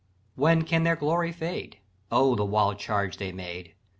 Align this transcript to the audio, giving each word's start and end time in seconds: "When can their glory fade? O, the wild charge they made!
"When 0.33 0.63
can 0.63 0.81
their 0.83 0.95
glory 0.95 1.31
fade? 1.31 1.77
O, 2.11 2.33
the 2.33 2.43
wild 2.43 2.79
charge 2.79 3.17
they 3.17 3.31
made! 3.31 3.75